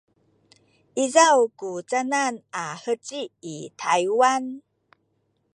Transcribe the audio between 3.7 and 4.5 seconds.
Taywan?